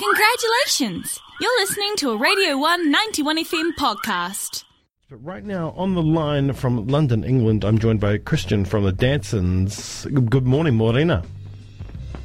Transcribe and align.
Congratulations! 0.00 1.20
You're 1.42 1.60
listening 1.60 1.94
to 1.96 2.10
a 2.12 2.16
Radio 2.16 2.56
1 2.56 2.90
91 2.90 3.36
FM 3.44 3.72
podcast. 3.78 4.64
But 5.10 5.22
right 5.22 5.44
now, 5.44 5.74
on 5.76 5.94
the 5.94 6.00
line 6.02 6.54
from 6.54 6.86
London, 6.86 7.22
England, 7.22 7.64
I'm 7.66 7.78
joined 7.78 8.00
by 8.00 8.16
Christian 8.16 8.64
from 8.64 8.84
the 8.84 8.94
Datsuns. 8.94 10.06
Good 10.30 10.46
morning, 10.46 10.74
Morena. 10.76 11.22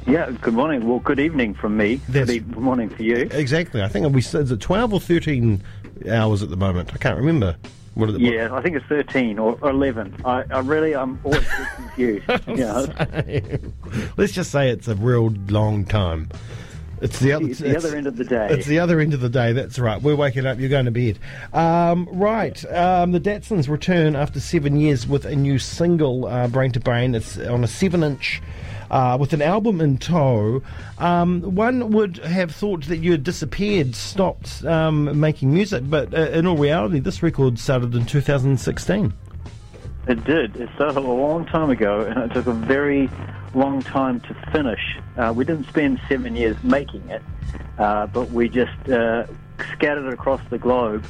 Yeah, 0.06 0.30
good 0.40 0.54
morning. 0.54 0.88
Well, 0.88 1.00
good 1.00 1.20
evening 1.20 1.52
from 1.52 1.76
me. 1.76 1.96
That's- 2.08 2.30
Good 2.38 2.56
morning 2.56 2.88
to 2.96 3.04
you. 3.04 3.28
Exactly. 3.30 3.82
I 3.82 3.88
think 3.88 4.10
we 4.14 4.22
said 4.22 4.50
it 4.50 4.58
12 4.58 4.94
or 4.94 5.00
13 5.00 5.62
hours 6.10 6.42
at 6.42 6.48
the 6.48 6.56
moment. 6.56 6.94
I 6.94 6.96
can't 6.96 7.18
remember. 7.18 7.56
What 7.92 8.08
is 8.08 8.14
it? 8.16 8.22
Yeah, 8.22 8.54
I 8.54 8.62
think 8.62 8.76
it's 8.76 8.86
13 8.86 9.38
or, 9.38 9.58
or 9.60 9.68
11. 9.68 10.22
I, 10.24 10.44
I 10.50 10.60
really, 10.60 10.94
I'm 10.96 11.20
always 11.24 11.42
get 11.46 11.74
confused. 11.76 12.24
Yeah, 12.56 13.58
Let's 14.16 14.32
just 14.32 14.50
say 14.50 14.70
it's 14.70 14.88
a 14.88 14.94
real 14.94 15.28
long 15.48 15.84
time. 15.84 16.30
It's 17.00 17.18
the 17.18 17.32
other. 17.32 17.46
it's 17.46 17.58
the 17.58 17.76
other 17.76 17.94
end 17.96 18.06
of 18.06 18.16
the 18.16 18.24
day. 18.24 18.48
It's 18.50 18.66
the 18.66 18.78
other 18.78 19.00
end 19.00 19.12
of 19.12 19.20
the 19.20 19.28
day. 19.28 19.52
That's 19.52 19.78
right. 19.78 20.00
We're 20.00 20.16
waking 20.16 20.46
up. 20.46 20.58
You're 20.58 20.70
going 20.70 20.86
to 20.86 20.90
bed. 20.90 21.18
Um, 21.52 22.08
right. 22.10 22.64
Um, 22.72 23.12
the 23.12 23.20
Datsuns 23.20 23.68
return 23.68 24.16
after 24.16 24.40
seven 24.40 24.76
years 24.76 25.06
with 25.06 25.24
a 25.26 25.36
new 25.36 25.58
single, 25.58 26.26
uh, 26.26 26.48
"Brain 26.48 26.72
to 26.72 26.80
Brain." 26.80 27.14
It's 27.14 27.38
on 27.38 27.64
a 27.64 27.68
seven-inch. 27.68 28.42
Uh, 28.88 29.16
with 29.18 29.32
an 29.32 29.42
album 29.42 29.80
in 29.80 29.98
tow, 29.98 30.62
um, 30.98 31.42
one 31.56 31.90
would 31.90 32.18
have 32.18 32.54
thought 32.54 32.84
that 32.84 32.98
you 32.98 33.10
had 33.10 33.24
disappeared, 33.24 33.96
stopped 33.96 34.64
um, 34.64 35.18
making 35.18 35.52
music, 35.52 35.82
but 35.90 36.14
uh, 36.14 36.30
in 36.30 36.46
all 36.46 36.56
reality, 36.56 37.00
this 37.00 37.20
record 37.20 37.58
started 37.58 37.92
in 37.96 38.06
2016. 38.06 39.12
It 40.06 40.24
did. 40.24 40.54
It 40.54 40.68
started 40.76 40.98
a 40.98 41.00
long 41.00 41.46
time 41.46 41.70
ago, 41.70 42.02
and 42.02 42.30
it 42.30 42.32
took 42.32 42.46
a 42.46 42.52
very 42.52 43.10
long 43.56 43.82
time 43.82 44.20
to 44.20 44.34
finish. 44.52 44.98
Uh, 45.16 45.32
we 45.34 45.44
didn't 45.44 45.66
spend 45.68 46.00
seven 46.08 46.36
years 46.36 46.56
making 46.62 47.08
it, 47.08 47.22
uh, 47.78 48.06
but 48.06 48.30
we 48.30 48.48
just 48.48 48.88
uh, 48.88 49.26
scattered 49.72 50.06
it 50.06 50.12
across 50.12 50.40
the 50.50 50.58
globe. 50.58 51.04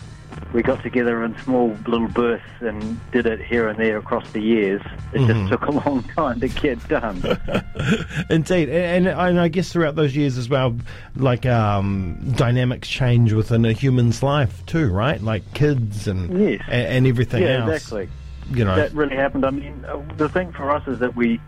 We 0.53 0.63
got 0.63 0.83
together 0.83 1.25
in 1.25 1.37
small 1.39 1.69
little 1.87 2.09
bursts 2.09 2.47
and 2.61 3.01
did 3.11 3.27
it 3.27 3.41
here 3.41 3.69
and 3.69 3.79
there 3.79 3.97
across 3.97 4.31
the 4.33 4.41
years. 4.41 4.83
It 5.15 5.27
just 5.27 5.49
took 5.51 5.63
a 5.67 5.71
long 5.89 6.03
time 6.15 6.41
to 6.41 6.49
get 6.49 6.87
done. 6.89 7.17
Indeed, 8.31 8.69
and, 8.69 9.07
and 9.07 9.09
and 9.09 9.41
I 9.41 9.49
guess 9.49 9.73
throughout 9.73 9.95
those 9.97 10.15
years 10.15 10.37
as 10.37 10.49
well, 10.49 10.77
like 11.17 11.47
um, 11.47 12.19
dynamics 12.37 12.87
change 12.89 13.33
within 13.33 13.65
a 13.65 13.73
human's 13.73 14.23
life 14.23 14.65
too, 14.67 14.91
right? 14.91 15.21
Like 15.23 15.55
kids 15.55 16.07
and 16.07 16.39
Yes. 16.39 16.63
and, 16.69 16.87
and 16.87 17.07
everything 17.07 17.43
yeah, 17.43 17.65
else. 17.65 17.71
exactly. 17.85 18.09
You 18.51 18.65
know, 18.65 18.77
that 18.77 18.93
really 18.93 19.17
happened. 19.17 19.45
I 19.45 19.51
mean, 19.51 19.85
uh, 19.89 20.01
the 20.17 20.29
thing 20.29 20.53
for 20.53 20.71
us 20.71 20.87
is 20.87 20.99
that 21.01 21.17
we 21.17 21.41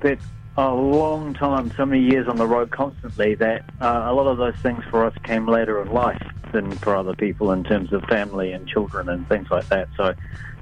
spent 0.00 0.20
a 0.56 0.68
long 0.74 1.32
time, 1.34 1.72
so 1.76 1.86
many 1.86 2.02
years 2.02 2.26
on 2.28 2.36
the 2.36 2.46
road 2.46 2.70
constantly, 2.70 3.34
that 3.36 3.64
uh, 3.80 4.02
a 4.06 4.12
lot 4.12 4.26
of 4.26 4.38
those 4.38 4.56
things 4.62 4.82
for 4.90 5.04
us 5.04 5.14
came 5.22 5.46
later 5.46 5.80
in 5.80 5.88
life 5.92 6.20
than 6.52 6.70
for 6.78 6.96
other 6.96 7.14
people 7.14 7.52
in 7.52 7.62
terms 7.64 7.92
of 7.92 8.02
family 8.04 8.52
and 8.52 8.66
children 8.66 9.08
and 9.08 9.28
things 9.28 9.48
like 9.50 9.68
that. 9.68 9.88
So 9.96 10.14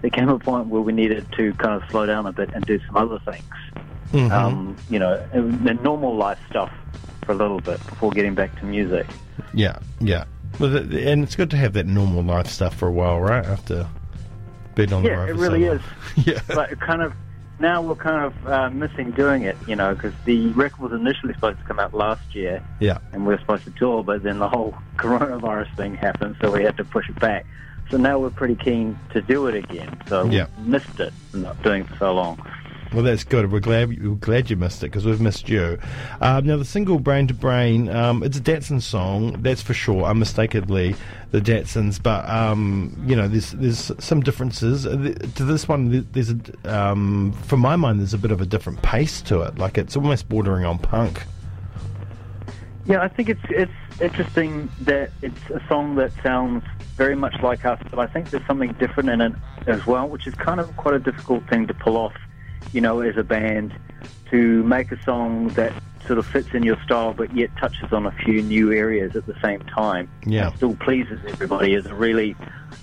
there 0.03 0.11
came 0.11 0.29
a 0.29 0.39
point 0.39 0.67
where 0.67 0.83
we 0.83 0.93
needed 0.93 1.27
to 1.37 1.53
kind 1.55 1.81
of 1.83 1.89
slow 1.91 2.05
down 2.07 2.27
a 2.27 2.33
bit 2.33 2.51
and 2.53 2.65
do 2.67 2.79
some 2.87 2.97
other 2.97 3.19
things. 3.21 3.45
Mhm. 4.13 4.31
Um, 4.31 4.77
you 4.89 4.99
know, 4.99 5.23
the 5.33 5.75
normal 5.83 6.17
life 6.17 6.39
stuff 6.51 6.71
for 7.25 7.33
a 7.33 7.35
little 7.35 7.61
bit 7.61 7.79
before 7.87 8.11
getting 8.11 8.35
back 8.35 8.59
to 8.61 8.67
music. 8.67 9.07
yeah, 9.55 9.79
yeah. 10.01 10.25
Well, 10.59 10.71
the, 10.71 11.11
and 11.11 11.23
it's 11.23 11.37
good 11.37 11.51
to 11.51 11.57
have 11.57 11.73
that 11.75 11.87
normal 11.87 12.23
life 12.23 12.47
stuff 12.49 12.75
for 12.75 12.89
a 12.89 12.93
while, 12.93 13.21
right? 13.21 13.45
After 13.45 13.87
being 14.75 14.93
on 14.93 15.03
the 15.03 15.09
Yeah, 15.11 15.17
road 15.17 15.31
it 15.31 15.33
for 15.35 15.39
so 15.39 15.43
really 15.53 15.65
long. 15.67 15.77
is. 15.77 15.83
yeah, 16.27 16.41
but 16.49 16.73
it 16.73 16.81
kind 16.81 17.03
of 17.03 17.13
now 17.59 17.83
we're 17.83 17.97
kind 17.97 18.25
of 18.27 18.47
uh, 18.47 18.71
missing 18.71 19.11
doing 19.13 19.43
it, 19.43 19.59
you 19.67 19.77
know, 19.77 19.95
because 19.95 20.15
the 20.25 20.49
record 20.53 20.91
was 20.91 20.93
initially 20.93 21.35
supposed 21.35 21.59
to 21.59 21.65
come 21.65 21.79
out 21.79 21.95
last 21.95 22.35
year, 22.35 22.63
yeah. 22.79 22.99
and 23.13 23.27
we 23.27 23.35
were 23.35 23.41
supposed 23.41 23.65
to 23.65 23.71
tour, 23.73 24.03
but 24.05 24.23
then 24.23 24.39
the 24.39 24.49
whole 24.49 24.75
coronavirus 24.97 25.69
thing 25.77 25.95
happened, 25.95 26.37
so 26.41 26.51
we 26.51 26.63
had 26.63 26.77
to 26.77 26.85
push 26.85 27.09
it 27.09 27.19
back. 27.19 27.47
So 27.91 27.97
now 27.97 28.19
we're 28.19 28.31
pretty 28.31 28.55
keen 28.57 28.99
to 29.11 29.23
do 29.23 29.47
it 29.47 29.55
again. 29.55 29.99
So 30.09 30.27
Yeah. 30.27 30.47
we 30.59 30.65
missed 30.65 31.01
it, 31.01 31.13
not 31.33 31.61
doing 31.63 31.83
it 31.83 31.89
for 31.89 31.97
so 31.97 32.15
long. 32.15 32.39
Well, 32.93 33.03
that's 33.03 33.23
good. 33.25 33.53
We're 33.53 33.61
glad 33.61 34.03
we're 34.03 34.15
glad 34.15 34.49
you 34.49 34.57
missed 34.57 34.83
it 34.83 34.87
because 34.87 35.05
we've 35.05 35.21
missed 35.21 35.49
you. 35.49 35.79
Um, 36.23 36.47
now, 36.47 36.57
the 36.57 36.65
single 36.65 36.99
"Brain 36.99 37.27
to 37.27 37.35
Brain," 37.35 37.89
um, 37.91 38.23
it's 38.23 38.39
a 38.39 38.41
Datsun 38.41 38.81
song, 38.81 39.43
that's 39.43 39.61
for 39.61 39.75
sure. 39.75 40.05
Unmistakably, 40.05 40.97
the 41.31 41.41
Datsuns, 41.41 42.03
but 42.03 42.27
um, 42.29 42.97
you 43.07 43.15
know, 43.15 43.29
there's 43.29 43.53
there's 43.53 43.93
some 43.99 44.21
differences 44.23 44.87
Uh, 44.87 45.15
to 45.35 45.45
this 45.45 45.69
one. 45.69 46.07
There's 46.13 46.31
a, 46.31 46.39
um, 46.65 47.35
my 47.53 47.77
mind, 47.77 48.01
there's 48.01 48.15
a 48.15 48.19
bit 48.19 48.31
of 48.31 48.41
a 48.41 48.47
different 48.47 48.81
pace 48.81 49.21
to 49.23 49.43
it. 49.43 49.59
Like 49.59 49.77
it's 49.77 49.95
almost 49.95 50.29
bordering 50.29 50.65
on 50.65 50.79
punk. 50.79 51.25
Yeah, 52.87 53.03
I 53.03 53.09
think 53.09 53.29
it's 53.29 53.45
it's 53.51 54.01
interesting 54.01 54.71
that 54.81 55.11
it's 55.21 55.51
a 55.51 55.61
song 55.69 55.97
that 55.97 56.11
sounds 56.23 56.65
very 56.97 57.15
much 57.15 57.35
like 57.43 57.67
us, 57.67 57.81
but 57.91 57.99
I 57.99 58.07
think 58.07 58.31
there's 58.31 58.47
something 58.47 58.73
different 58.75 59.11
in 59.11 59.21
it 59.21 59.33
as 59.67 59.87
well, 59.87 60.09
which 60.09 60.27
is 60.27 60.35
kind 60.35 60.59
of 60.59 60.75
quite 60.79 60.95
a 60.95 60.99
difficult 60.99 61.47
thing 61.51 61.67
to 61.67 61.75
pull 61.75 61.99
off, 61.99 62.15
you 62.73 62.81
know, 62.81 63.01
as 63.01 63.17
a 63.17 63.25
band, 63.25 63.75
to 64.31 64.63
make 64.65 64.93
a 64.93 65.03
song 65.05 65.49
that 65.51 65.73
sort 66.07 66.19
of 66.19 66.27
fits 66.27 66.49
in 66.55 66.63
your 66.63 66.81
style, 66.83 67.13
but 67.13 67.35
yet 67.37 67.51
touches 67.59 67.93
on 67.93 68.07
a 68.07 68.11
few 68.13 68.43
new 68.43 68.73
areas 68.73 69.15
at 69.17 69.27
the 69.27 69.35
same 69.43 69.61
time. 69.61 70.09
Yeah. 70.27 70.53
Still 70.55 70.75
pleases 70.77 71.21
everybody 71.29 71.75
is 71.75 71.87
a 71.87 71.95
really 71.95 72.35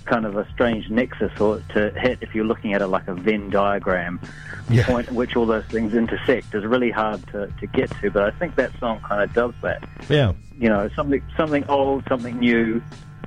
kind 0.04 0.24
of 0.24 0.36
a 0.36 0.48
strange 0.52 0.88
nexus 0.90 1.32
or 1.40 1.60
to 1.74 1.90
hit 1.98 2.18
if 2.20 2.34
you're 2.34 2.44
looking 2.44 2.72
at 2.74 2.82
it 2.82 2.86
like 2.86 3.08
a 3.08 3.14
Venn 3.14 3.50
diagram. 3.50 4.20
The 4.68 4.76
Yeah. 4.76 4.86
point 4.86 5.08
at 5.08 5.14
which 5.14 5.34
all 5.34 5.46
those 5.46 5.64
things 5.66 5.94
intersect 5.94 6.54
is 6.54 6.64
really 6.64 6.90
hard 6.90 7.26
to, 7.28 7.52
to 7.58 7.66
get 7.66 7.90
to, 8.00 8.10
but 8.10 8.22
I 8.22 8.30
think 8.30 8.54
that 8.56 8.70
song 8.78 9.00
kind 9.00 9.22
of 9.22 9.32
does 9.32 9.54
that 9.62 9.82
Yeah. 10.08 10.32
you 10.58 10.68
know, 10.68 10.88
something 10.94 11.22
something 11.36 11.64
old, 11.68 12.04
something 12.08 12.38
new, 12.38 12.80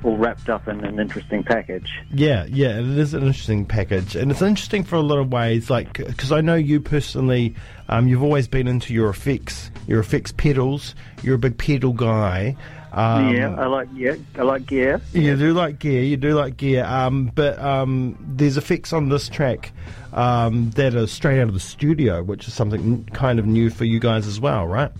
all 0.03 0.17
wrapped 0.17 0.49
up 0.49 0.67
in 0.67 0.83
an 0.85 0.99
interesting 0.99 1.43
package. 1.43 1.89
Yeah, 2.13 2.45
yeah, 2.45 2.79
it 2.79 2.97
is 2.97 3.13
an 3.13 3.23
interesting 3.23 3.65
package, 3.65 4.15
and 4.15 4.31
it's 4.31 4.41
interesting 4.41 4.83
for 4.83 4.95
a 4.95 5.01
lot 5.01 5.19
of 5.19 5.31
ways. 5.31 5.69
Like, 5.69 5.93
because 5.93 6.31
I 6.31 6.41
know 6.41 6.55
you 6.55 6.79
personally, 6.79 7.55
um, 7.89 8.07
you've 8.07 8.23
always 8.23 8.47
been 8.47 8.67
into 8.67 8.93
your 8.93 9.09
effects, 9.09 9.71
your 9.87 9.99
effects 9.99 10.31
pedals. 10.31 10.95
You're 11.21 11.35
a 11.35 11.39
big 11.39 11.57
pedal 11.57 11.93
guy. 11.93 12.55
Um, 12.91 13.35
yeah, 13.35 13.53
I 13.55 13.67
like 13.67 13.87
yeah, 13.93 14.15
I 14.35 14.41
like 14.41 14.65
gear. 14.65 14.99
You 15.13 15.35
do 15.35 15.53
like 15.53 15.77
gear, 15.79 16.01
you 16.01 16.17
do 16.17 16.33
like 16.33 16.57
gear, 16.57 16.85
um, 16.85 17.31
but 17.35 17.59
um, 17.59 18.17
there's 18.19 18.57
effects 18.57 18.93
on 18.93 19.09
this 19.09 19.29
track 19.29 19.71
um, 20.13 20.71
that 20.71 20.95
are 20.95 21.05
straight 21.05 21.39
out 21.39 21.49
of 21.49 21.53
the 21.53 21.59
studio, 21.59 22.23
which 22.23 22.47
is 22.47 22.53
something 22.53 23.05
kind 23.13 23.37
of 23.37 23.45
new 23.45 23.69
for 23.69 23.85
you 23.85 23.99
guys 23.99 24.25
as 24.25 24.39
well, 24.39 24.65
right? 24.65 24.91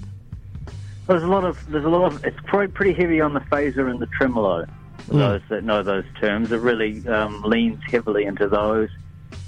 There's 1.07 1.23
a 1.23 1.27
lot 1.27 1.43
of 1.43 1.67
there's 1.71 1.85
a 1.85 1.89
lot 1.89 2.13
of 2.13 2.23
it's 2.23 2.37
pretty 2.45 2.71
pretty 2.71 2.93
heavy 2.93 3.21
on 3.21 3.33
the 3.33 3.39
phaser 3.39 3.89
and 3.89 3.99
the 3.99 4.07
tremolo. 4.07 4.67
Those 5.07 5.41
that 5.49 5.63
know 5.63 5.81
those 5.83 6.05
terms, 6.19 6.51
it 6.51 6.57
really 6.57 7.07
um, 7.07 7.41
leans 7.43 7.81
heavily 7.89 8.25
into 8.25 8.47
those, 8.47 8.89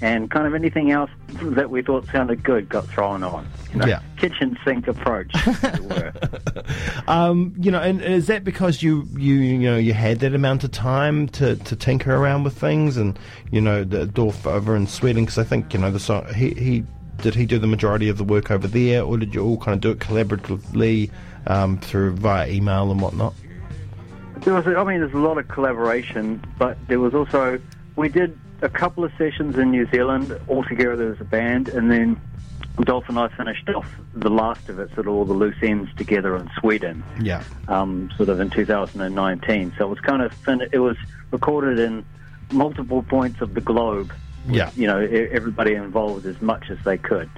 and 0.00 0.30
kind 0.30 0.46
of 0.46 0.54
anything 0.54 0.90
else 0.90 1.10
that 1.42 1.70
we 1.70 1.82
thought 1.82 2.06
sounded 2.06 2.42
good 2.42 2.68
got 2.68 2.86
thrown 2.88 3.22
on. 3.22 3.46
You 3.72 3.78
know, 3.80 3.86
Yeah. 3.86 4.00
kitchen 4.16 4.58
sink 4.64 4.88
approach. 4.88 5.30
as 5.46 5.64
it 5.64 5.80
were. 5.84 6.12
Um, 7.08 7.52
you 7.58 7.70
know, 7.70 7.80
and 7.80 8.00
is 8.00 8.28
that 8.28 8.44
because 8.44 8.82
you, 8.82 9.06
you 9.16 9.34
you 9.34 9.58
know 9.70 9.76
you 9.76 9.92
had 9.92 10.20
that 10.20 10.34
amount 10.34 10.62
of 10.64 10.70
time 10.70 11.26
to, 11.30 11.56
to 11.56 11.74
tinker 11.76 12.14
around 12.14 12.44
with 12.44 12.56
things, 12.56 12.96
and 12.96 13.18
you 13.50 13.60
know 13.60 13.82
the 13.84 14.06
Dolf 14.06 14.46
over 14.46 14.76
in 14.76 14.86
Sweden? 14.86 15.24
Because 15.24 15.38
I 15.38 15.44
think 15.44 15.74
you 15.74 15.80
know 15.80 15.90
the 15.90 15.98
song 16.00 16.32
he 16.34 16.50
he 16.50 16.84
did 17.18 17.34
he 17.34 17.44
do 17.44 17.58
the 17.58 17.66
majority 17.66 18.08
of 18.08 18.18
the 18.18 18.24
work 18.24 18.50
over 18.50 18.68
there, 18.68 19.02
or 19.02 19.16
did 19.18 19.34
you 19.34 19.44
all 19.44 19.56
kind 19.58 19.74
of 19.74 19.80
do 19.80 19.90
it 19.90 19.98
collaboratively 19.98 21.10
um, 21.48 21.78
through 21.78 22.12
via 22.14 22.48
email 22.48 22.90
and 22.90 23.00
whatnot? 23.00 23.34
There 24.44 24.54
was, 24.54 24.66
I 24.66 24.84
mean, 24.84 25.00
there's 25.00 25.12
a 25.12 25.18
lot 25.18 25.38
of 25.38 25.48
collaboration, 25.48 26.42
but 26.58 26.76
there 26.88 26.98
was 26.98 27.14
also 27.14 27.60
we 27.96 28.08
did 28.08 28.38
a 28.60 28.68
couple 28.68 29.04
of 29.04 29.12
sessions 29.18 29.56
in 29.56 29.70
New 29.70 29.86
Zealand 29.90 30.36
all 30.48 30.64
together 30.64 31.12
as 31.12 31.20
a 31.20 31.24
band, 31.24 31.68
and 31.68 31.90
then 31.90 32.20
Dolf 32.80 33.04
and 33.08 33.18
I 33.18 33.28
finished 33.28 33.68
off 33.68 33.86
the 34.14 34.30
last 34.30 34.68
of 34.68 34.78
it, 34.78 34.88
sort 34.94 35.06
of 35.06 35.14
all 35.14 35.24
the 35.24 35.34
loose 35.34 35.56
ends 35.62 35.90
together 35.96 36.36
in 36.36 36.50
Sweden, 36.58 37.04
Yeah, 37.20 37.44
um, 37.68 38.10
sort 38.16 38.28
of 38.28 38.40
in 38.40 38.50
2019. 38.50 39.74
So 39.78 39.84
it 39.84 39.88
was 39.88 40.00
kind 40.00 40.22
of 40.22 40.32
fin- 40.44 40.68
it 40.72 40.78
was 40.78 40.96
recorded 41.30 41.78
in 41.78 42.04
multiple 42.50 43.02
points 43.02 43.40
of 43.40 43.54
the 43.54 43.60
globe. 43.60 44.12
With, 44.46 44.54
Yeah. 44.56 44.70
you 44.76 44.86
know, 44.86 44.98
everybody 44.98 45.74
involved 45.74 46.26
as 46.26 46.40
much 46.42 46.70
as 46.70 46.78
they 46.84 46.98
could. 46.98 47.28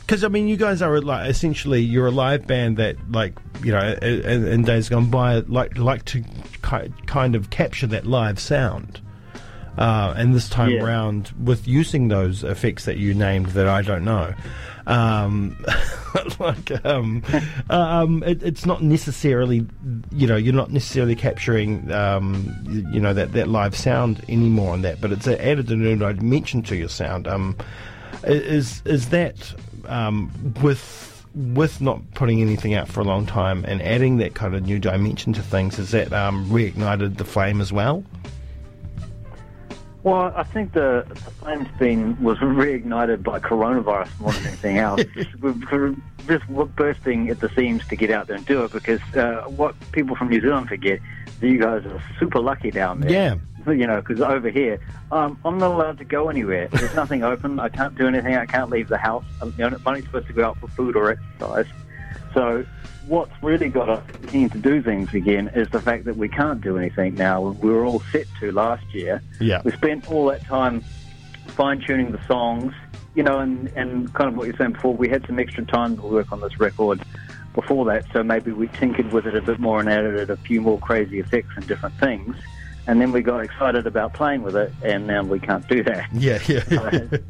because 0.00 0.24
I 0.24 0.28
mean, 0.28 0.48
you 0.48 0.56
guys 0.56 0.82
are 0.82 1.00
like 1.00 1.30
essentially 1.30 1.80
you're 1.80 2.08
a 2.08 2.10
live 2.10 2.46
band 2.46 2.76
that 2.78 2.96
like 3.10 3.38
you 3.62 3.70
know 3.72 3.96
in, 4.02 4.46
in 4.46 4.62
days 4.64 4.88
gone 4.88 5.10
by 5.10 5.36
like 5.46 5.78
like 5.78 6.04
to 6.06 6.22
ki- 6.22 6.92
kind 7.06 7.34
of 7.36 7.48
capture 7.50 7.86
that 7.88 8.04
live 8.06 8.40
sound. 8.40 9.00
Uh, 9.76 10.12
and 10.16 10.34
this 10.34 10.48
time 10.48 10.70
Yeah. 10.70 10.82
round, 10.82 11.30
with 11.40 11.68
using 11.68 12.08
those 12.08 12.42
effects 12.42 12.84
that 12.86 12.96
you 12.96 13.14
named 13.14 13.46
that 13.50 13.68
I 13.68 13.82
don't 13.82 14.04
know, 14.04 14.34
um, 14.88 15.56
like 16.38 16.84
um, 16.84 17.22
um, 17.70 18.22
it, 18.24 18.42
it's 18.42 18.66
not 18.66 18.82
necessarily, 18.82 19.66
you 20.12 20.26
know, 20.26 20.36
you're 20.36 20.54
not 20.54 20.70
necessarily 20.70 21.14
capturing, 21.14 21.90
um, 21.92 22.54
you, 22.68 22.86
you 22.92 23.00
know, 23.00 23.12
that, 23.14 23.32
that 23.32 23.48
live 23.48 23.76
sound 23.76 24.24
anymore 24.28 24.72
on 24.72 24.82
that, 24.82 25.00
but 25.00 25.12
it's 25.12 25.26
added 25.26 25.70
a 25.70 25.76
new 25.76 25.96
dimension 25.96 26.62
to 26.62 26.76
your 26.76 26.88
sound. 26.88 27.26
Um, 27.26 27.56
is 28.24 28.82
is 28.84 29.10
that 29.10 29.54
um, 29.86 30.30
with 30.62 31.24
with 31.34 31.80
not 31.80 32.02
putting 32.14 32.40
anything 32.40 32.74
out 32.74 32.88
for 32.88 33.00
a 33.00 33.04
long 33.04 33.26
time 33.26 33.64
and 33.66 33.80
adding 33.82 34.16
that 34.16 34.34
kind 34.34 34.54
of 34.54 34.64
new 34.64 34.78
dimension 34.78 35.32
to 35.34 35.42
things, 35.42 35.76
has 35.76 35.90
that 35.92 36.12
um, 36.12 36.48
reignited 36.48 37.16
the 37.16 37.24
flame 37.24 37.60
as 37.60 37.72
well? 37.72 38.04
Well, 40.04 40.32
I 40.36 40.44
think 40.44 40.72
the, 40.72 41.04
the 41.08 41.14
flame's 41.16 41.68
been 41.78 42.22
was 42.22 42.38
reignited 42.38 43.22
by 43.22 43.40
coronavirus 43.40 44.20
more 44.20 44.32
than 44.32 44.46
anything 44.46 44.78
else. 44.78 45.02
just, 45.14 45.34
we're 45.40 45.94
just 46.26 46.46
bursting 46.76 47.28
at 47.30 47.40
the 47.40 47.48
seams 47.50 47.86
to 47.88 47.96
get 47.96 48.10
out 48.10 48.28
there 48.28 48.36
and 48.36 48.46
do 48.46 48.64
it 48.64 48.72
because 48.72 49.00
uh, 49.16 49.42
what 49.48 49.74
people 49.92 50.14
from 50.14 50.28
New 50.28 50.40
Zealand 50.40 50.68
forget, 50.68 51.00
you 51.40 51.58
guys 51.58 51.84
are 51.84 52.02
super 52.18 52.38
lucky 52.40 52.70
down 52.70 53.00
there. 53.00 53.10
Yeah. 53.10 53.34
You 53.66 53.86
know, 53.86 54.00
because 54.00 54.20
over 54.20 54.48
here, 54.48 54.80
um, 55.10 55.38
I'm 55.44 55.58
not 55.58 55.72
allowed 55.72 55.98
to 55.98 56.04
go 56.04 56.30
anywhere. 56.30 56.68
There's 56.68 56.94
nothing 56.94 57.22
open. 57.22 57.58
I 57.58 57.68
can't 57.68 57.98
do 57.98 58.06
anything. 58.06 58.34
I 58.34 58.46
can't 58.46 58.70
leave 58.70 58.88
the 58.88 58.96
house. 58.96 59.24
I'm, 59.42 59.52
you 59.58 59.68
know, 59.68 59.76
I'm 59.76 59.82
only 59.84 60.02
supposed 60.02 60.28
to 60.28 60.32
go 60.32 60.46
out 60.46 60.58
for 60.58 60.68
food 60.68 60.96
or 60.96 61.10
exercise. 61.10 61.66
So 62.38 62.64
what's 63.08 63.32
really 63.42 63.68
got 63.68 63.88
us 63.88 64.04
keen 64.28 64.48
to 64.50 64.58
do 64.58 64.80
things 64.80 65.12
again 65.12 65.50
is 65.56 65.68
the 65.70 65.80
fact 65.80 66.04
that 66.04 66.16
we 66.16 66.28
can't 66.28 66.60
do 66.60 66.78
anything 66.78 67.16
now. 67.16 67.40
We 67.40 67.70
were 67.70 67.84
all 67.84 68.00
set 68.12 68.26
to 68.38 68.52
last 68.52 68.84
year. 68.94 69.20
Yeah. 69.40 69.60
We 69.64 69.72
spent 69.72 70.08
all 70.08 70.26
that 70.26 70.44
time 70.44 70.84
fine 71.48 71.80
tuning 71.80 72.12
the 72.12 72.24
songs, 72.28 72.74
you 73.16 73.24
know, 73.24 73.40
and, 73.40 73.66
and 73.74 74.14
kind 74.14 74.28
of 74.28 74.36
what 74.36 74.46
you're 74.46 74.56
saying 74.56 74.74
before, 74.74 74.94
we 74.94 75.08
had 75.08 75.26
some 75.26 75.40
extra 75.40 75.64
time 75.64 75.96
to 75.96 76.02
work 76.02 76.30
on 76.30 76.40
this 76.40 76.60
record 76.60 77.02
before 77.54 77.84
that, 77.86 78.04
so 78.12 78.22
maybe 78.22 78.52
we 78.52 78.68
tinkered 78.68 79.12
with 79.12 79.26
it 79.26 79.34
a 79.34 79.42
bit 79.42 79.58
more 79.58 79.80
and 79.80 79.88
added 79.88 80.30
a 80.30 80.36
few 80.36 80.60
more 80.60 80.78
crazy 80.78 81.18
effects 81.18 81.50
and 81.56 81.66
different 81.66 81.98
things. 81.98 82.36
And 82.86 83.00
then 83.00 83.10
we 83.10 83.20
got 83.22 83.40
excited 83.40 83.88
about 83.88 84.14
playing 84.14 84.44
with 84.44 84.54
it, 84.54 84.72
and 84.84 85.08
now 85.08 85.24
we 85.24 85.40
can't 85.40 85.66
do 85.66 85.82
that. 85.82 86.06
Yeah, 86.12 86.38
yeah. 86.46 86.62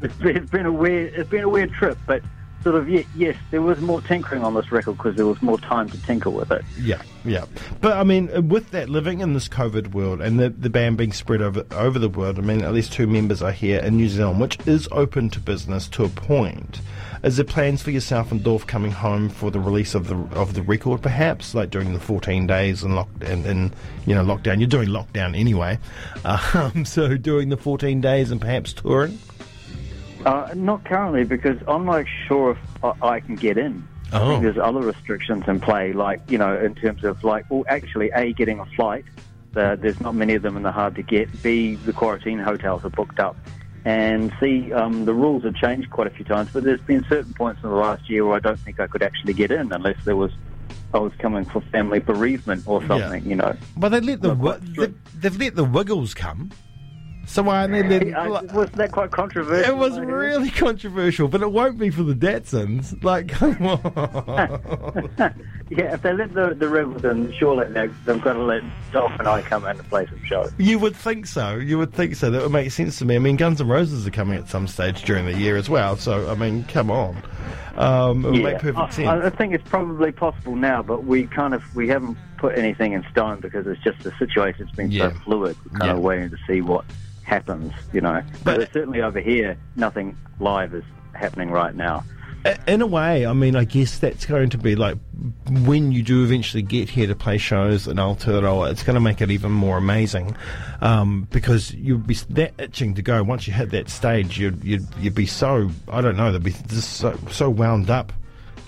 it's, 0.03 0.15
it's 0.19 0.51
been 0.51 0.67
a 0.67 0.71
weird, 0.71 1.15
it's 1.15 1.29
been 1.31 1.45
a 1.45 1.49
weird 1.49 1.71
trip, 1.73 1.97
but 2.05 2.21
sort 2.63 2.75
of 2.75 2.89
yeah, 2.89 3.03
yes, 3.15 3.35
there 3.51 3.61
was 3.61 3.79
more 3.81 4.01
tinkering 4.01 4.43
on 4.43 4.53
this 4.53 4.71
record 4.71 4.97
because 4.97 5.15
there 5.15 5.25
was 5.25 5.41
more 5.41 5.57
time 5.59 5.89
to 5.89 6.01
tinker 6.03 6.29
with 6.29 6.51
it. 6.51 6.63
Yeah, 6.79 7.01
yeah. 7.23 7.45
But 7.81 7.97
I 7.97 8.03
mean, 8.03 8.49
with 8.49 8.71
that, 8.71 8.89
living 8.89 9.21
in 9.21 9.33
this 9.33 9.47
COVID 9.47 9.93
world 9.93 10.21
and 10.21 10.39
the, 10.39 10.49
the 10.49 10.69
band 10.69 10.97
being 10.97 11.13
spread 11.13 11.41
over 11.41 11.65
over 11.71 11.99
the 11.99 12.09
world, 12.09 12.37
I 12.37 12.41
mean, 12.41 12.61
at 12.61 12.73
least 12.73 12.93
two 12.93 13.07
members 13.07 13.41
are 13.41 13.51
here 13.51 13.79
in 13.79 13.97
New 13.97 14.09
Zealand, 14.09 14.39
which 14.39 14.57
is 14.67 14.87
open 14.91 15.29
to 15.31 15.39
business 15.39 15.87
to 15.89 16.03
a 16.03 16.09
point. 16.09 16.81
Is 17.21 17.35
there 17.35 17.45
plans 17.45 17.81
for 17.81 17.91
yourself 17.91 18.31
and 18.31 18.41
Dolf 18.41 18.65
coming 18.65 18.91
home 18.91 19.27
for 19.27 19.51
the 19.51 19.59
release 19.59 19.93
of 19.93 20.07
the 20.07 20.15
of 20.37 20.53
the 20.53 20.61
record, 20.61 21.01
perhaps, 21.01 21.53
like 21.53 21.69
during 21.69 21.93
the 21.93 21.99
14 21.99 22.47
days 22.47 22.83
and 22.83 22.95
lock 22.95 23.09
and, 23.21 23.73
you 24.05 24.15
know 24.15 24.23
lockdown? 24.23 24.59
You're 24.59 24.67
doing 24.67 24.89
lockdown 24.89 25.37
anyway, 25.37 25.79
um, 26.25 26.85
so 26.85 27.17
doing 27.17 27.49
the 27.49 27.57
14 27.57 27.99
days 27.99 28.31
and 28.31 28.39
perhaps 28.39 28.73
touring. 28.73 29.19
Uh, 30.25 30.51
not 30.55 30.83
currently 30.85 31.23
because 31.23 31.57
I'm 31.67 31.85
not 31.85 32.05
sure 32.27 32.51
if 32.51 32.57
I, 32.83 32.93
I 33.15 33.19
can 33.19 33.35
get 33.35 33.57
in. 33.57 33.87
I 34.11 34.19
Oh. 34.21 34.29
think 34.29 34.43
there's 34.43 34.57
other 34.57 34.79
restrictions 34.81 35.43
in 35.47 35.59
play, 35.59 35.93
like 35.93 36.19
you 36.29 36.37
know, 36.37 36.57
in 36.57 36.73
terms 36.75 37.03
of 37.03 37.23
like, 37.23 37.45
well, 37.49 37.63
actually, 37.67 38.09
a 38.15 38.33
getting 38.33 38.59
a 38.59 38.65
flight. 38.65 39.05
The, 39.51 39.77
there's 39.81 39.99
not 40.01 40.13
many 40.15 40.35
of 40.35 40.41
them, 40.43 40.55
and 40.57 40.65
they're 40.65 40.71
hard 40.71 40.95
to 40.95 41.03
get. 41.03 41.41
B 41.41 41.75
the 41.75 41.93
quarantine 41.93 42.39
hotels 42.39 42.83
are 42.85 42.89
booked 42.89 43.19
up, 43.19 43.35
and 43.85 44.31
C 44.39 44.73
um, 44.73 45.05
the 45.05 45.13
rules 45.13 45.43
have 45.43 45.55
changed 45.55 45.89
quite 45.91 46.07
a 46.07 46.09
few 46.11 46.25
times. 46.25 46.49
But 46.51 46.63
there's 46.63 46.81
been 46.81 47.05
certain 47.07 47.33
points 47.33 47.63
in 47.63 47.69
the 47.69 47.75
last 47.75 48.09
year 48.09 48.25
where 48.25 48.35
I 48.35 48.39
don't 48.39 48.59
think 48.59 48.79
I 48.79 48.87
could 48.87 49.01
actually 49.03 49.33
get 49.33 49.51
in 49.51 49.71
unless 49.71 49.97
there 50.05 50.15
was 50.15 50.31
I 50.93 50.97
was 50.99 51.13
coming 51.19 51.45
for 51.45 51.61
family 51.61 51.99
bereavement 51.99 52.63
or 52.65 52.83
something. 52.87 53.23
You 53.25 53.35
know, 53.37 53.55
But 53.77 53.89
they 53.89 54.01
let 54.01 54.21
the 54.21 54.29
Not 54.29 54.37
wi- 54.37 54.57
quite 54.57 54.75
sure. 54.75 54.87
they've, 54.87 55.21
they've 55.21 55.39
let 55.39 55.55
the 55.55 55.63
Wiggles 55.63 56.13
come. 56.13 56.51
So 57.29 57.43
they 57.43 58.11
wasn't 58.51 58.73
that 58.77 58.91
quite 58.91 59.11
controversial? 59.11 59.71
It 59.71 59.77
was 59.77 59.97
I 59.97 60.01
really 60.01 60.49
controversial, 60.49 61.27
but 61.27 61.41
it 61.43 61.51
won't 61.51 61.77
be 61.77 61.91
for 61.91 62.01
the 62.01 62.15
Datsuns. 62.15 63.03
Like, 63.03 63.27
come 63.29 63.65
on. 63.67 65.33
Yeah, 65.71 65.93
if 65.93 66.01
they 66.01 66.13
let 66.13 66.33
the 66.33 66.55
the 66.55 66.67
rebels 66.67 67.03
in, 67.03 67.31
surely 67.33 67.71
they, 67.71 67.85
they've 68.03 68.19
got 68.19 68.33
to 68.33 68.41
let 68.41 68.63
Dolf 68.91 69.11
and 69.19 69.27
I 69.27 69.43
come 69.43 69.65
in 69.65 69.77
and 69.77 69.87
play 69.87 70.07
some 70.07 70.19
shows. 70.25 70.51
you 70.57 70.79
would 70.79 70.95
think 70.95 71.27
so. 71.27 71.57
You 71.57 71.77
would 71.77 71.93
think 71.93 72.15
so. 72.15 72.31
That 72.31 72.41
would 72.41 72.51
make 72.51 72.71
sense 72.71 72.97
to 72.97 73.05
me. 73.05 73.15
I 73.15 73.19
mean, 73.19 73.35
Guns 73.35 73.61
N' 73.61 73.67
Roses 73.67 74.07
are 74.07 74.09
coming 74.09 74.35
at 74.39 74.49
some 74.49 74.67
stage 74.67 75.03
during 75.03 75.25
the 75.25 75.37
year 75.37 75.57
as 75.57 75.69
well. 75.69 75.95
So, 75.95 76.27
I 76.27 76.33
mean, 76.33 76.63
come 76.63 76.89
on. 76.89 77.21
Um, 77.75 78.25
it 78.25 78.31
would 78.31 78.41
make 78.41 78.57
perfect 78.57 78.77
I, 78.79 78.89
sense. 78.89 79.07
I, 79.07 79.27
I 79.27 79.29
think 79.29 79.53
it's 79.53 79.69
probably 79.69 80.11
possible 80.11 80.55
now, 80.55 80.81
but 80.81 81.03
we 81.03 81.27
kind 81.27 81.53
of 81.53 81.63
we 81.75 81.87
haven't 81.87 82.17
put 82.37 82.57
anything 82.57 82.93
in 82.93 83.05
stone 83.11 83.39
because 83.39 83.67
it's 83.67 83.81
just 83.83 83.99
the 84.01 84.11
situation's 84.17 84.71
been 84.71 84.89
Yeah. 84.91 85.11
so 85.11 85.19
fluid. 85.19 85.55
We're 85.71 85.77
kind 85.77 85.89
Yeah. 85.91 85.97
of 85.97 85.99
waiting 85.99 86.31
to 86.31 86.37
see 86.47 86.61
what 86.61 86.83
happens, 87.29 87.71
you 87.93 88.01
know. 88.01 88.21
But- 88.43 88.57
But, 88.59 88.73
certainly 88.73 89.01
over 89.01 89.19
here, 89.19 89.57
nothing 89.75 90.17
live 90.39 90.73
is 90.73 90.83
happening 91.13 91.51
right 91.51 91.75
now. 91.75 92.03
In 92.67 92.81
a 92.81 92.87
way, 92.87 93.25
I 93.25 93.33
mean, 93.33 93.57
I 93.57 93.65
guess 93.65 93.99
that's 93.99 94.25
going 94.25 94.49
to 94.51 94.57
be 94.57 94.77
like 94.77 94.97
when 95.65 95.91
you 95.91 96.01
do 96.01 96.23
eventually 96.23 96.63
get 96.63 96.89
here 96.89 97.05
to 97.05 97.13
play 97.15 97.37
shows 97.37 97.85
in 97.85 97.97
Aotearoa, 97.97 98.71
it's 98.71 98.81
going 98.81 98.93
to 98.93 99.01
make 99.01 99.19
it 99.19 99.29
even 99.29 99.51
more 99.51 99.77
amazing 99.77 100.37
um, 100.79 101.27
because 101.31 101.73
you'd 101.73 102.07
be 102.07 102.13
that 102.29 102.53
itching 102.57 102.93
to 102.93 103.01
go. 103.01 103.21
Once 103.23 103.45
you 103.45 103.51
hit 103.51 103.71
that 103.71 103.89
stage, 103.89 104.39
you'd 104.39 104.63
you'd, 104.63 104.87
you'd 105.01 105.15
be 105.15 105.25
so 105.25 105.69
I 105.89 105.99
don't 105.99 106.15
know, 106.15 106.31
they'd 106.31 106.41
be 106.41 106.51
just 106.69 106.93
so, 106.93 107.19
so 107.29 107.49
wound 107.49 107.89
up. 107.89 108.13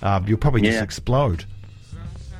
Uh, 0.02 0.20
you'll 0.26 0.36
probably 0.36 0.60
just 0.60 0.76
explode. 0.84 1.46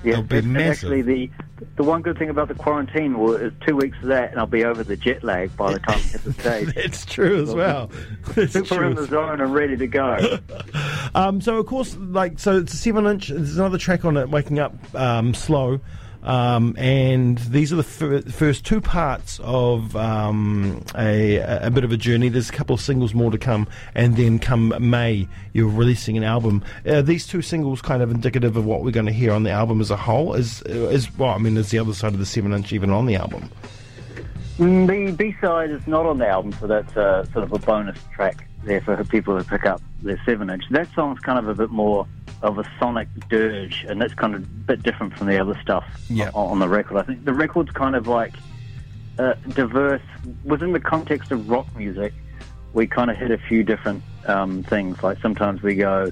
Yeah, 0.04 0.12
It'll 0.14 0.22
be 0.24 0.38
and 0.38 0.52
massive. 0.52 0.70
actually 0.72 1.02
the 1.02 1.30
the 1.76 1.84
one 1.84 2.02
good 2.02 2.18
thing 2.18 2.28
about 2.28 2.48
the 2.48 2.54
quarantine 2.54 3.18
was 3.18 3.40
is 3.40 3.52
two 3.66 3.76
weeks 3.76 3.96
of 4.02 4.08
that, 4.08 4.32
and 4.32 4.40
I'll 4.40 4.46
be 4.46 4.64
over 4.64 4.82
the 4.82 4.96
jet 4.96 5.22
lag 5.22 5.56
by 5.56 5.72
the 5.72 5.78
time 5.78 5.98
we 5.98 6.02
hit 6.02 6.24
the 6.24 6.32
stage. 6.32 6.68
It's 6.76 7.04
true 7.04 7.40
as 7.42 7.54
well. 7.54 7.90
That's 8.34 8.52
Super 8.54 8.74
true 8.74 8.86
in 8.88 8.94
the 8.96 9.06
zone 9.06 9.40
and 9.40 9.54
ready 9.54 9.76
to 9.76 9.86
go. 9.86 10.38
Um, 11.14 11.42
so 11.42 11.58
of 11.58 11.66
course, 11.66 11.94
like 11.96 12.38
so, 12.38 12.56
it's 12.58 12.72
a 12.72 12.76
seven 12.76 13.04
inch. 13.06 13.28
There's 13.28 13.58
another 13.58 13.76
track 13.76 14.06
on 14.06 14.16
it, 14.16 14.30
"Waking 14.30 14.58
Up 14.58 14.72
um, 14.94 15.34
Slow," 15.34 15.80
um, 16.22 16.74
and 16.78 17.38
these 17.38 17.72
are 17.72 17.76
the 17.76 17.82
fir- 17.82 18.22
first 18.22 18.64
two 18.64 18.80
parts 18.80 19.40
of 19.42 19.94
um, 19.96 20.84
a, 20.96 21.38
a 21.38 21.70
bit 21.70 21.84
of 21.84 21.92
a 21.92 21.96
journey. 21.96 22.28
There's 22.28 22.50
a 22.50 22.52
couple 22.52 22.74
of 22.74 22.80
singles 22.80 23.14
more 23.14 23.30
to 23.30 23.38
come, 23.38 23.66
and 23.94 24.16
then 24.16 24.38
come 24.38 24.74
May, 24.78 25.26
you're 25.52 25.68
releasing 25.68 26.16
an 26.16 26.24
album. 26.24 26.62
Uh, 26.86 27.02
these 27.02 27.26
two 27.26 27.42
singles 27.42 27.82
kind 27.82 28.02
of 28.02 28.10
indicative 28.10 28.56
of 28.56 28.64
what 28.64 28.82
we're 28.82 28.90
going 28.90 29.06
to 29.06 29.12
hear 29.12 29.32
on 29.32 29.42
the 29.42 29.50
album 29.50 29.80
as 29.80 29.90
a 29.90 29.96
whole. 29.96 30.34
Is 30.34 30.62
is 30.62 31.16
well, 31.18 31.30
I 31.30 31.38
mean, 31.38 31.56
is 31.56 31.70
the 31.70 31.78
other 31.78 31.94
side 31.94 32.12
of 32.12 32.18
the 32.18 32.26
seven 32.26 32.52
inch 32.52 32.72
even 32.72 32.90
on 32.90 33.06
the 33.06 33.16
album? 33.16 33.50
Mm, 34.58 34.86
The 34.86 35.12
B 35.12 35.34
side 35.40 35.70
is 35.70 35.86
not 35.86 36.06
on 36.06 36.18
the 36.18 36.28
album, 36.28 36.52
so 36.60 36.66
that's 36.66 36.96
uh, 36.96 37.24
sort 37.32 37.44
of 37.44 37.52
a 37.52 37.58
bonus 37.58 37.98
track 38.14 38.46
there 38.64 38.80
for 38.80 39.02
people 39.04 39.36
to 39.36 39.44
pick 39.48 39.66
up 39.66 39.80
their 40.02 40.20
seven 40.24 40.50
inch. 40.50 40.64
That 40.70 40.88
song's 40.94 41.18
kind 41.20 41.38
of 41.38 41.48
a 41.48 41.54
bit 41.54 41.70
more 41.70 42.06
of 42.42 42.58
a 42.58 42.64
sonic 42.78 43.08
dirge, 43.28 43.84
and 43.88 44.00
that's 44.00 44.14
kind 44.14 44.34
of 44.34 44.42
a 44.42 44.46
bit 44.46 44.82
different 44.82 45.16
from 45.16 45.28
the 45.28 45.38
other 45.40 45.58
stuff 45.62 45.84
Yeah. 46.10 46.30
on, 46.34 46.50
on 46.52 46.58
the 46.58 46.68
record. 46.68 46.96
I 46.98 47.02
think 47.02 47.24
the 47.24 47.32
record's 47.32 47.70
kind 47.70 47.94
of 47.94 48.06
like 48.08 48.34
uh, 49.18 49.34
diverse 49.50 50.02
within 50.44 50.72
the 50.72 50.80
context 50.80 51.30
of 51.30 51.48
rock 51.48 51.66
music. 51.76 52.12
We 52.72 52.86
kind 52.86 53.10
of 53.10 53.16
hit 53.16 53.30
a 53.30 53.38
few 53.38 53.62
different 53.62 54.02
um, 54.26 54.62
things. 54.64 55.02
Like 55.02 55.18
sometimes 55.20 55.62
we 55.62 55.74
go 55.76 56.10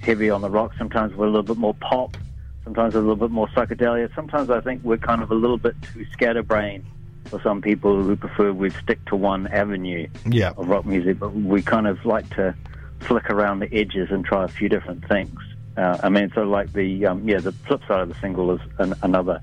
heavy 0.00 0.30
on 0.30 0.40
the 0.40 0.50
rock, 0.50 0.72
sometimes 0.78 1.14
we're 1.14 1.26
a 1.26 1.30
little 1.30 1.42
bit 1.42 1.56
more 1.58 1.74
pop, 1.74 2.16
sometimes 2.64 2.94
a 2.94 3.00
little 3.00 3.16
bit 3.16 3.30
more 3.30 3.48
psychedelia. 3.48 4.14
Sometimes 4.14 4.48
I 4.50 4.60
think 4.60 4.82
we're 4.84 4.96
kind 4.96 5.22
of 5.22 5.30
a 5.30 5.34
little 5.34 5.58
bit 5.58 5.74
too 5.92 6.06
scatterbrained 6.12 6.84
for 7.26 7.42
some 7.42 7.60
people 7.60 8.02
who 8.02 8.16
prefer 8.16 8.52
we 8.52 8.70
stick 8.70 9.04
to 9.06 9.16
one 9.16 9.48
avenue 9.48 10.06
Yeah. 10.24 10.52
of 10.56 10.68
rock 10.68 10.86
music, 10.86 11.18
but 11.18 11.34
we 11.34 11.60
kind 11.60 11.86
of 11.86 12.02
like 12.06 12.28
to 12.36 12.54
flick 13.00 13.28
around 13.28 13.58
the 13.58 13.72
edges 13.74 14.10
and 14.10 14.24
try 14.24 14.44
a 14.44 14.48
few 14.48 14.68
different 14.68 15.06
things. 15.08 15.38
Uh, 15.78 15.96
I 16.02 16.08
mean, 16.08 16.32
so 16.34 16.42
like 16.42 16.72
the 16.72 17.06
um, 17.06 17.28
yeah, 17.28 17.38
the 17.38 17.52
flip 17.52 17.80
side 17.86 18.00
of 18.00 18.08
the 18.08 18.14
single 18.16 18.50
is 18.52 18.60
an, 18.78 18.94
another 19.02 19.40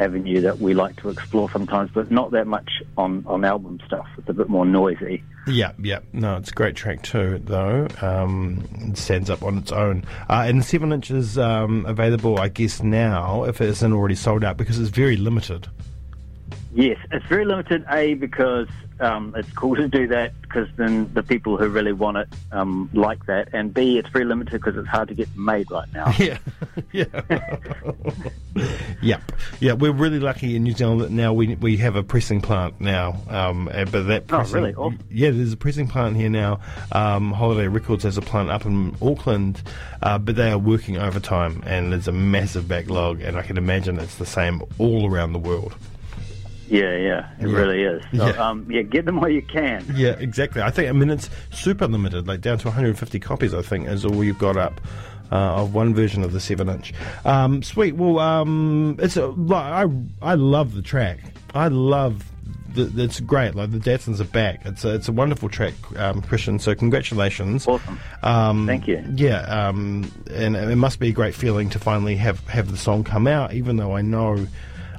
avenue 0.00 0.40
that 0.40 0.58
we 0.58 0.74
like 0.74 0.96
to 0.96 1.08
explore 1.08 1.48
sometimes, 1.50 1.90
but 1.94 2.10
not 2.10 2.32
that 2.32 2.48
much 2.48 2.82
on 2.98 3.24
on 3.28 3.44
album 3.44 3.78
stuff. 3.86 4.06
It's 4.18 4.28
a 4.28 4.32
bit 4.32 4.48
more 4.48 4.66
noisy. 4.66 5.22
Yeah, 5.46 5.72
yeah. 5.80 6.00
No, 6.12 6.38
it's 6.38 6.50
a 6.50 6.54
great 6.54 6.74
track 6.74 7.02
too, 7.02 7.40
though. 7.44 7.86
Um, 8.02 8.64
it 8.88 8.98
stands 8.98 9.30
up 9.30 9.44
on 9.44 9.58
its 9.58 9.70
own. 9.70 10.04
Uh, 10.28 10.44
and 10.48 10.64
seven 10.64 10.92
inches 10.92 11.38
um, 11.38 11.86
available, 11.86 12.40
I 12.40 12.48
guess, 12.48 12.82
now 12.82 13.44
if 13.44 13.60
it 13.60 13.68
isn't 13.68 13.92
already 13.92 14.16
sold 14.16 14.42
out 14.42 14.56
because 14.56 14.80
it's 14.80 14.90
very 14.90 15.16
limited. 15.16 15.68
Yes, 16.76 16.98
it's 17.10 17.24
very 17.24 17.46
limited. 17.46 17.86
A 17.90 18.12
because 18.14 18.68
um, 19.00 19.34
it's 19.34 19.50
cool 19.52 19.76
to 19.76 19.88
do 19.88 20.06
that 20.08 20.38
because 20.42 20.68
then 20.76 21.10
the 21.14 21.22
people 21.22 21.56
who 21.56 21.68
really 21.68 21.94
want 21.94 22.18
it 22.18 22.28
um, 22.52 22.90
like 22.92 23.24
that, 23.24 23.48
and 23.54 23.72
B 23.72 23.96
it's 23.96 24.10
very 24.10 24.26
limited 24.26 24.52
because 24.52 24.76
it's 24.76 24.86
hard 24.86 25.08
to 25.08 25.14
get 25.14 25.34
made 25.36 25.70
right 25.70 25.88
now. 25.94 26.12
Yeah, 26.18 26.36
yeah, 26.92 27.04
yep, 29.02 29.32
yeah. 29.58 29.72
We're 29.72 29.92
really 29.92 30.20
lucky 30.20 30.54
in 30.54 30.64
New 30.64 30.74
Zealand 30.74 31.00
that 31.00 31.10
now 31.10 31.32
we 31.32 31.54
we 31.54 31.78
have 31.78 31.96
a 31.96 32.02
pressing 32.02 32.42
plant 32.42 32.78
now. 32.78 33.22
Um, 33.30 33.68
uh, 33.72 33.86
but 33.86 34.02
that 34.08 34.24
Oh, 34.30 34.42
really? 34.42 34.74
Awesome. 34.74 34.98
yeah, 35.10 35.30
there's 35.30 35.54
a 35.54 35.56
pressing 35.56 35.88
plant 35.88 36.16
here 36.16 36.28
now. 36.28 36.60
Um, 36.92 37.32
Holiday 37.32 37.68
Records 37.68 38.04
has 38.04 38.18
a 38.18 38.22
plant 38.22 38.50
up 38.50 38.66
in 38.66 38.94
Auckland, 39.00 39.62
uh, 40.02 40.18
but 40.18 40.36
they 40.36 40.50
are 40.50 40.58
working 40.58 40.98
overtime, 40.98 41.62
and 41.64 41.92
there's 41.92 42.08
a 42.08 42.12
massive 42.12 42.68
backlog. 42.68 43.22
And 43.22 43.38
I 43.38 43.42
can 43.42 43.56
imagine 43.56 43.98
it's 43.98 44.16
the 44.16 44.26
same 44.26 44.62
all 44.76 45.10
around 45.10 45.32
the 45.32 45.38
world. 45.38 45.74
Yeah, 46.68 46.96
yeah, 46.96 47.28
it 47.40 47.48
Yeah. 47.48 47.56
really 47.56 47.82
is. 47.82 48.02
So, 48.16 48.26
Yeah. 48.26 48.48
um, 48.48 48.66
yeah, 48.68 48.82
get 48.82 49.04
them 49.06 49.20
while 49.20 49.30
you 49.30 49.42
can. 49.42 49.84
Yeah, 49.94 50.16
exactly. 50.18 50.62
I 50.62 50.70
think 50.70 50.88
I 50.88 50.92
mean 50.92 51.10
it's 51.10 51.30
super 51.50 51.86
limited, 51.86 52.26
like 52.26 52.40
down 52.40 52.58
to 52.58 52.68
150 52.68 53.18
copies. 53.20 53.54
I 53.54 53.62
think 53.62 53.88
is 53.88 54.04
all 54.04 54.22
you've 54.24 54.38
got 54.38 54.56
up. 54.56 54.80
uh, 55.32 55.34
of 55.62 55.74
one 55.74 55.92
version 55.92 56.22
of 56.22 56.30
the 56.32 56.38
seven 56.38 56.68
inch. 56.68 56.94
Um, 57.24 57.60
sweet. 57.60 57.96
Well, 57.96 58.20
um, 58.20 58.96
it's 59.00 59.16
a, 59.16 59.34
I 59.52 59.86
I 60.22 60.34
love 60.34 60.74
the 60.74 60.82
track. 60.82 61.18
I 61.52 61.66
love. 61.66 62.24
The, 62.74 62.92
it's 63.02 63.18
great. 63.18 63.56
Like 63.56 63.72
the 63.72 63.78
Datsuns 63.78 64.20
are 64.20 64.24
back. 64.24 64.60
It's 64.64 64.84
a, 64.84 64.94
it's 64.94 65.08
a 65.08 65.12
wonderful 65.12 65.48
track, 65.48 65.74
um, 65.98 66.22
Christian. 66.22 66.60
So 66.60 66.76
congratulations. 66.76 67.66
Awesome. 67.66 67.98
Um, 68.22 68.66
Thank 68.68 68.86
you. 68.86 69.02
Yeah, 69.16 69.40
um, 69.40 70.08
and 70.32 70.54
it 70.54 70.76
must 70.76 71.00
be 71.00 71.08
a 71.08 71.12
great 71.12 71.34
feeling 71.34 71.70
to 71.70 71.78
finally 71.80 72.14
have, 72.16 72.46
have 72.46 72.70
the 72.70 72.76
song 72.76 73.02
come 73.02 73.26
out, 73.26 73.52
even 73.52 73.78
though 73.78 73.96
I 73.96 74.02
know 74.02 74.46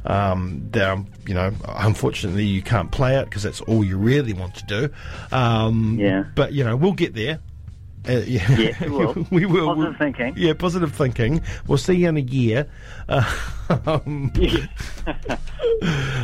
um, 0.07 0.67
that, 0.71 0.97
you 1.27 1.33
know, 1.33 1.51
unfortunately 1.67 2.45
you 2.45 2.61
can't 2.61 2.91
play 2.91 3.17
it 3.17 3.25
because 3.25 3.43
that's 3.43 3.61
all 3.61 3.83
you 3.83 3.97
really 3.97 4.33
want 4.33 4.55
to 4.55 4.65
do. 4.65 4.89
Um, 5.31 5.97
Yeah. 5.99 6.23
But, 6.35 6.53
you 6.53 6.63
know, 6.63 6.75
we'll 6.75 6.93
get 6.93 7.13
there. 7.13 7.39
Uh, 8.07 8.19
yeah, 8.25 8.49
Yes, 8.57 8.79
we 8.81 8.89
will. 8.89 9.27
we 9.31 9.45
will. 9.45 9.67
Positive 9.67 9.77
We'll- 9.77 9.93
thinking. 9.97 10.33
Yeah, 10.37 10.53
positive 10.53 10.93
thinking. 10.93 11.41
We'll 11.67 11.77
see 11.77 11.93
you 11.95 12.09
in 12.09 12.17
a 12.17 12.21
year. 12.21 12.67
Uh, 13.09 13.23
um, 13.85 14.31
uh, 14.37 15.37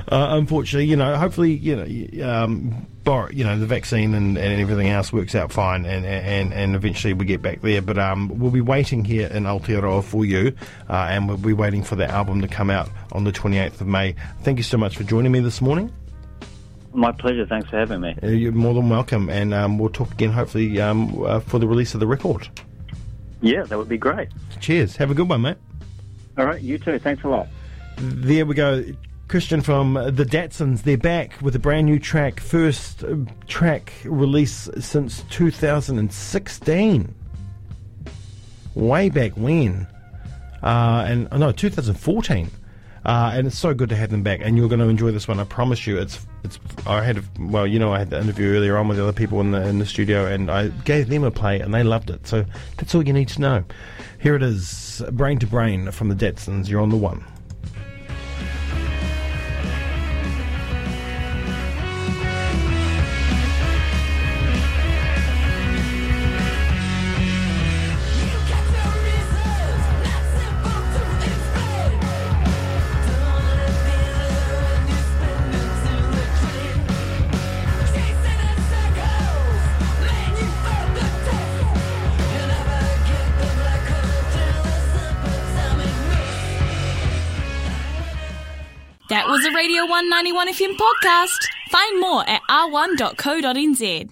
unfortunately, 0.07 0.85
you 0.85 0.95
know, 0.95 1.15
hopefully, 1.15 1.53
you 1.53 1.75
know, 1.75 2.27
um, 2.29 2.87
bar, 3.03 3.29
you 3.33 3.43
know, 3.43 3.57
the 3.59 3.65
vaccine 3.65 4.13
and, 4.13 4.37
and 4.37 4.61
everything 4.61 4.89
else 4.89 5.11
works 5.11 5.35
out 5.35 5.51
fine, 5.51 5.85
and, 5.85 6.05
and 6.05 6.53
and 6.53 6.75
eventually 6.75 7.13
we 7.13 7.25
get 7.25 7.41
back 7.41 7.61
there. 7.61 7.81
But 7.81 7.97
um, 7.97 8.29
we'll 8.39 8.51
be 8.51 8.61
waiting 8.61 9.03
here 9.03 9.27
in 9.27 9.43
Aotearoa 9.43 10.03
for 10.03 10.25
you, 10.25 10.55
uh, 10.89 11.07
and 11.09 11.27
we'll 11.27 11.37
be 11.37 11.53
waiting 11.53 11.83
for 11.83 11.95
the 11.95 12.07
album 12.09 12.41
to 12.41 12.47
come 12.47 12.69
out 12.69 12.89
on 13.11 13.23
the 13.25 13.31
28th 13.31 13.81
of 13.81 13.87
May. 13.87 14.15
Thank 14.43 14.57
you 14.57 14.63
so 14.63 14.77
much 14.77 14.95
for 14.97 15.03
joining 15.03 15.31
me 15.31 15.39
this 15.41 15.61
morning. 15.61 15.91
My 16.93 17.11
pleasure. 17.11 17.45
Thanks 17.45 17.69
for 17.69 17.77
having 17.77 18.01
me. 18.01 18.15
Uh, 18.21 18.27
you're 18.27 18.51
more 18.51 18.73
than 18.73 18.89
welcome, 18.89 19.29
and 19.29 19.53
um, 19.53 19.79
we'll 19.79 19.89
talk 19.89 20.11
again 20.11 20.31
hopefully 20.31 20.79
um, 20.79 21.23
uh, 21.23 21.39
for 21.39 21.59
the 21.59 21.67
release 21.67 21.93
of 21.93 21.99
the 21.99 22.07
record. 22.07 22.47
Yeah, 23.41 23.63
that 23.63 23.77
would 23.77 23.89
be 23.89 23.97
great. 23.97 24.29
Cheers. 24.59 24.95
Have 24.97 25.11
a 25.11 25.13
good 25.13 25.27
one, 25.27 25.41
mate. 25.41 25.57
All 26.37 26.45
right, 26.45 26.61
you 26.61 26.77
too. 26.77 26.99
Thanks 26.99 27.23
a 27.23 27.27
lot. 27.27 27.47
There 27.97 28.45
we 28.45 28.55
go. 28.55 28.83
Christian 29.27 29.61
from 29.61 29.93
the 29.95 30.25
Datsuns, 30.25 30.83
they're 30.83 30.97
back 30.97 31.41
with 31.41 31.55
a 31.55 31.59
brand 31.59 31.87
new 31.87 31.97
track, 31.97 32.39
first 32.39 33.03
uh, 33.03 33.15
track 33.47 33.91
release 34.05 34.69
since 34.79 35.23
2016. 35.29 37.15
Way 38.75 39.09
back 39.09 39.31
when. 39.33 39.87
Uh, 40.61 41.05
and 41.07 41.27
oh, 41.31 41.37
no, 41.37 41.51
2014. 41.51 42.49
Uh, 43.05 43.31
and 43.33 43.47
it's 43.47 43.57
so 43.57 43.73
good 43.73 43.89
to 43.89 43.95
have 43.95 44.11
them 44.11 44.23
back, 44.23 44.39
and 44.41 44.57
you're 44.57 44.69
going 44.69 44.79
to 44.79 44.87
enjoy 44.87 45.11
this 45.11 45.27
one. 45.27 45.39
I 45.39 45.43
promise 45.43 45.85
you. 45.85 45.97
It's 45.97 46.25
it's. 46.43 46.57
I 46.87 47.03
had 47.03 47.17
a, 47.17 47.23
well, 47.39 47.67
you 47.67 47.77
know, 47.77 47.93
I 47.93 47.99
had 47.99 48.11
the 48.11 48.19
interview 48.19 48.53
earlier 48.55 48.77
on 48.77 48.87
with 48.87 48.97
the 48.97 49.03
other 49.03 49.11
people 49.11 49.41
in 49.41 49.51
the 49.51 49.67
in 49.67 49.79
the 49.79 49.85
studio, 49.85 50.25
and 50.25 50.49
I 50.49 50.69
gave 50.69 51.09
them 51.09 51.23
a 51.23 51.31
play, 51.31 51.59
and 51.59 51.73
they 51.73 51.83
loved 51.83 52.09
it. 52.09 52.25
So 52.25 52.45
that's 52.77 52.95
all 52.95 53.05
you 53.05 53.13
need 53.13 53.27
to 53.29 53.41
know. 53.41 53.63
Here 54.19 54.35
it 54.35 54.43
is, 54.43 55.03
brain 55.11 55.39
to 55.39 55.47
brain 55.47 55.91
from 55.91 56.07
the 56.07 56.15
Datsuns. 56.15 56.69
You're 56.69 56.81
on 56.81 56.89
the 56.89 56.97
one. 56.97 57.25
Was 89.43 89.51
a 89.51 89.55
Radio 89.55 89.85
191 89.85 90.53
FM 90.53 90.77
podcast. 90.77 91.47
Find 91.67 91.99
more 91.99 92.23
at 92.29 92.41
r1.co.nz. 92.49 94.09